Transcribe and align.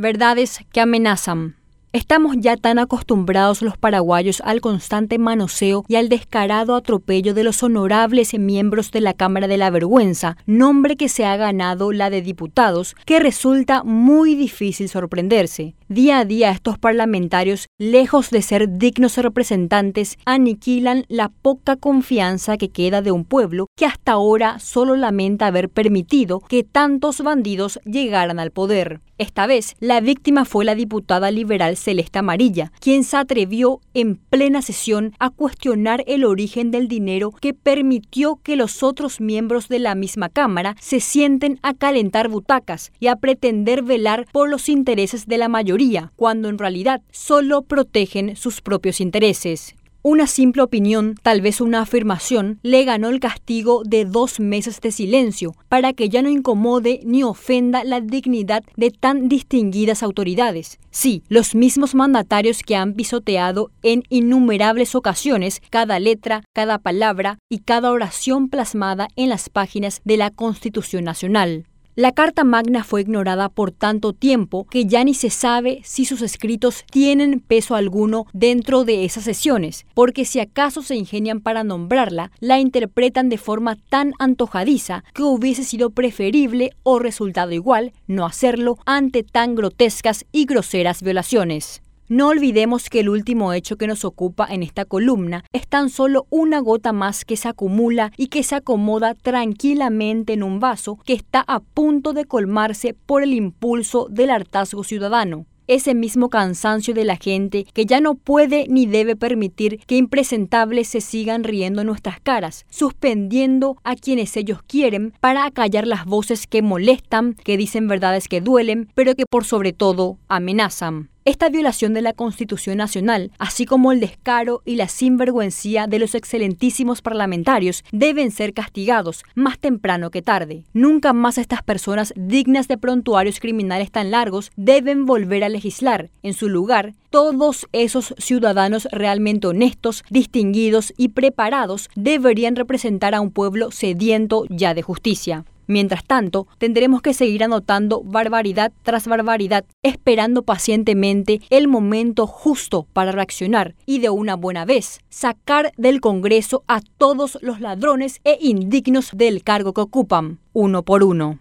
Verdades 0.00 0.60
que 0.70 0.80
amenazan. 0.80 1.56
Estamos 1.94 2.36
ya 2.38 2.58
tan 2.58 2.78
acostumbrados 2.78 3.62
los 3.62 3.78
paraguayos 3.78 4.42
al 4.44 4.60
constante 4.60 5.16
manoseo 5.16 5.86
y 5.88 5.96
al 5.96 6.10
descarado 6.10 6.74
atropello 6.74 7.32
de 7.32 7.44
los 7.44 7.62
honorables 7.62 8.38
miembros 8.38 8.90
de 8.90 9.00
la 9.00 9.14
Cámara 9.14 9.48
de 9.48 9.56
la 9.56 9.70
Vergüenza, 9.70 10.36
nombre 10.44 10.96
que 10.96 11.08
se 11.08 11.24
ha 11.24 11.34
ganado 11.38 11.90
la 11.92 12.10
de 12.10 12.20
diputados, 12.20 12.94
que 13.06 13.20
resulta 13.20 13.84
muy 13.84 14.34
difícil 14.34 14.90
sorprenderse. 14.90 15.76
Día 15.88 16.18
a 16.18 16.24
día 16.26 16.50
estos 16.50 16.78
parlamentarios, 16.78 17.66
lejos 17.78 18.28
de 18.28 18.42
ser 18.42 18.76
dignos 18.76 19.16
representantes, 19.16 20.18
aniquilan 20.26 21.06
la 21.08 21.30
poca 21.30 21.76
confianza 21.76 22.58
que 22.58 22.68
queda 22.68 23.00
de 23.00 23.12
un 23.12 23.24
pueblo 23.24 23.66
que 23.74 23.86
hasta 23.86 24.12
ahora 24.12 24.58
solo 24.58 24.94
lamenta 24.94 25.46
haber 25.46 25.70
permitido 25.70 26.40
que 26.40 26.64
tantos 26.64 27.22
bandidos 27.22 27.80
llegaran 27.86 28.38
al 28.38 28.50
poder. 28.50 29.00
Esta 29.16 29.48
vez, 29.48 29.74
la 29.80 30.00
víctima 30.00 30.44
fue 30.44 30.64
la 30.64 30.76
diputada 30.76 31.32
liberal 31.32 31.76
Celeste 31.88 32.18
Amarilla, 32.18 32.70
quien 32.80 33.02
se 33.02 33.16
atrevió 33.16 33.80
en 33.94 34.16
plena 34.16 34.60
sesión 34.60 35.14
a 35.18 35.30
cuestionar 35.30 36.04
el 36.06 36.26
origen 36.26 36.70
del 36.70 36.86
dinero 36.86 37.30
que 37.30 37.54
permitió 37.54 38.36
que 38.42 38.56
los 38.56 38.82
otros 38.82 39.22
miembros 39.22 39.68
de 39.68 39.78
la 39.78 39.94
misma 39.94 40.28
Cámara 40.28 40.76
se 40.80 41.00
sienten 41.00 41.58
a 41.62 41.72
calentar 41.72 42.28
butacas 42.28 42.92
y 43.00 43.06
a 43.06 43.16
pretender 43.16 43.82
velar 43.82 44.26
por 44.32 44.50
los 44.50 44.68
intereses 44.68 45.26
de 45.26 45.38
la 45.38 45.48
mayoría, 45.48 46.12
cuando 46.14 46.50
en 46.50 46.58
realidad 46.58 47.00
solo 47.10 47.62
protegen 47.62 48.36
sus 48.36 48.60
propios 48.60 49.00
intereses. 49.00 49.74
Una 50.02 50.28
simple 50.28 50.62
opinión, 50.62 51.16
tal 51.22 51.40
vez 51.40 51.60
una 51.60 51.80
afirmación, 51.80 52.60
le 52.62 52.84
ganó 52.84 53.08
el 53.08 53.18
castigo 53.18 53.82
de 53.84 54.04
dos 54.04 54.38
meses 54.38 54.80
de 54.80 54.92
silencio 54.92 55.56
para 55.68 55.92
que 55.92 56.08
ya 56.08 56.22
no 56.22 56.28
incomode 56.28 57.00
ni 57.04 57.24
ofenda 57.24 57.82
la 57.82 58.00
dignidad 58.00 58.62
de 58.76 58.92
tan 58.92 59.28
distinguidas 59.28 60.04
autoridades. 60.04 60.78
Sí, 60.92 61.24
los 61.28 61.56
mismos 61.56 61.96
mandatarios 61.96 62.62
que 62.62 62.76
han 62.76 62.94
pisoteado 62.94 63.72
en 63.82 64.04
innumerables 64.08 64.94
ocasiones 64.94 65.60
cada 65.68 65.98
letra, 65.98 66.44
cada 66.54 66.78
palabra 66.78 67.38
y 67.50 67.58
cada 67.58 67.90
oración 67.90 68.48
plasmada 68.48 69.08
en 69.16 69.28
las 69.28 69.48
páginas 69.48 70.00
de 70.04 70.16
la 70.16 70.30
Constitución 70.30 71.02
Nacional. 71.02 71.66
La 71.98 72.12
Carta 72.12 72.44
Magna 72.44 72.84
fue 72.84 73.00
ignorada 73.00 73.48
por 73.48 73.72
tanto 73.72 74.12
tiempo 74.12 74.68
que 74.70 74.86
ya 74.86 75.02
ni 75.02 75.14
se 75.14 75.30
sabe 75.30 75.80
si 75.82 76.04
sus 76.04 76.22
escritos 76.22 76.84
tienen 76.92 77.40
peso 77.40 77.74
alguno 77.74 78.26
dentro 78.32 78.84
de 78.84 79.04
esas 79.04 79.24
sesiones, 79.24 79.84
porque 79.94 80.24
si 80.24 80.38
acaso 80.38 80.82
se 80.82 80.94
ingenian 80.94 81.40
para 81.40 81.64
nombrarla, 81.64 82.30
la 82.38 82.60
interpretan 82.60 83.28
de 83.28 83.36
forma 83.36 83.74
tan 83.88 84.12
antojadiza 84.20 85.02
que 85.12 85.24
hubiese 85.24 85.64
sido 85.64 85.90
preferible 85.90 86.70
o 86.84 87.00
resultado 87.00 87.50
igual 87.50 87.92
no 88.06 88.26
hacerlo 88.26 88.78
ante 88.86 89.24
tan 89.24 89.56
grotescas 89.56 90.24
y 90.30 90.44
groseras 90.44 91.02
violaciones. 91.02 91.82
No 92.10 92.28
olvidemos 92.28 92.88
que 92.88 93.00
el 93.00 93.10
último 93.10 93.52
hecho 93.52 93.76
que 93.76 93.86
nos 93.86 94.02
ocupa 94.02 94.46
en 94.48 94.62
esta 94.62 94.86
columna 94.86 95.44
es 95.52 95.68
tan 95.68 95.90
solo 95.90 96.26
una 96.30 96.58
gota 96.60 96.94
más 96.94 97.26
que 97.26 97.36
se 97.36 97.48
acumula 97.48 98.12
y 98.16 98.28
que 98.28 98.42
se 98.42 98.54
acomoda 98.54 99.12
tranquilamente 99.12 100.32
en 100.32 100.42
un 100.42 100.58
vaso 100.58 100.98
que 101.04 101.12
está 101.12 101.44
a 101.46 101.60
punto 101.60 102.14
de 102.14 102.24
colmarse 102.24 102.94
por 102.94 103.22
el 103.22 103.34
impulso 103.34 104.06
del 104.08 104.30
hartazgo 104.30 104.84
ciudadano 104.84 105.44
ese 105.68 105.94
mismo 105.94 106.30
cansancio 106.30 106.94
de 106.94 107.04
la 107.04 107.16
gente 107.16 107.64
que 107.72 107.84
ya 107.84 108.00
no 108.00 108.14
puede 108.14 108.66
ni 108.68 108.86
debe 108.86 109.14
permitir 109.14 109.78
que 109.86 109.96
impresentables 109.96 110.88
se 110.88 111.02
sigan 111.02 111.44
riendo 111.44 111.82
en 111.82 111.86
nuestras 111.86 112.20
caras, 112.20 112.64
suspendiendo 112.70 113.76
a 113.84 113.94
quienes 113.94 114.36
ellos 114.36 114.62
quieren 114.66 115.12
para 115.20 115.44
acallar 115.44 115.86
las 115.86 116.06
voces 116.06 116.46
que 116.46 116.62
molestan, 116.62 117.34
que 117.44 117.58
dicen 117.58 117.86
verdades 117.86 118.28
que 118.28 118.40
duelen, 118.40 118.88
pero 118.94 119.14
que 119.14 119.26
por 119.26 119.44
sobre 119.44 119.74
todo 119.74 120.16
amenazan. 120.28 121.10
Esta 121.28 121.50
violación 121.50 121.92
de 121.92 122.00
la 122.00 122.14
Constitución 122.14 122.78
Nacional, 122.78 123.32
así 123.38 123.66
como 123.66 123.92
el 123.92 124.00
descaro 124.00 124.62
y 124.64 124.76
la 124.76 124.88
sinvergüencía 124.88 125.86
de 125.86 125.98
los 125.98 126.14
excelentísimos 126.14 127.02
parlamentarios, 127.02 127.84
deben 127.92 128.30
ser 128.30 128.54
castigados 128.54 129.24
más 129.34 129.58
temprano 129.58 130.10
que 130.10 130.22
tarde. 130.22 130.64
Nunca 130.72 131.12
más 131.12 131.36
estas 131.36 131.62
personas 131.62 132.14
dignas 132.16 132.66
de 132.66 132.78
prontuarios 132.78 133.40
criminales 133.40 133.90
tan 133.90 134.10
largos 134.10 134.50
deben 134.56 135.04
volver 135.04 135.44
a 135.44 135.50
legislar. 135.50 136.08
En 136.22 136.32
su 136.32 136.48
lugar, 136.48 136.94
todos 137.10 137.66
esos 137.72 138.14
ciudadanos 138.16 138.88
realmente 138.90 139.48
honestos, 139.48 140.04
distinguidos 140.08 140.94
y 140.96 141.08
preparados 141.08 141.90
deberían 141.94 142.56
representar 142.56 143.14
a 143.14 143.20
un 143.20 143.32
pueblo 143.32 143.70
sediento 143.70 144.46
ya 144.48 144.72
de 144.72 144.80
justicia. 144.80 145.44
Mientras 145.68 146.02
tanto, 146.02 146.48
tendremos 146.56 147.02
que 147.02 147.12
seguir 147.12 147.44
anotando 147.44 148.02
barbaridad 148.02 148.72
tras 148.82 149.06
barbaridad, 149.06 149.66
esperando 149.82 150.42
pacientemente 150.42 151.42
el 151.50 151.68
momento 151.68 152.26
justo 152.26 152.86
para 152.94 153.12
reaccionar 153.12 153.74
y 153.84 153.98
de 153.98 154.08
una 154.08 154.34
buena 154.34 154.64
vez 154.64 155.00
sacar 155.10 155.72
del 155.76 156.00
Congreso 156.00 156.64
a 156.68 156.80
todos 156.80 157.38
los 157.42 157.60
ladrones 157.60 158.20
e 158.24 158.38
indignos 158.40 159.10
del 159.14 159.44
cargo 159.44 159.74
que 159.74 159.82
ocupan, 159.82 160.38
uno 160.54 160.82
por 160.82 161.04
uno. 161.04 161.38